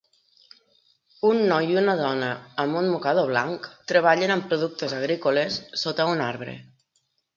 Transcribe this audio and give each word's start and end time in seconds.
Un 1.31 1.41
noi 1.51 1.67
i 1.73 1.75
una 1.81 1.93
dona 1.99 2.29
amb 2.63 2.79
un 2.81 2.89
mocador 2.93 3.29
blanc 3.33 3.69
treballen 3.93 4.37
amb 4.37 4.49
productes 4.55 4.97
agrícoles 5.03 5.59
sota 5.83 6.09
un 6.15 6.25
arbre. 6.31 6.57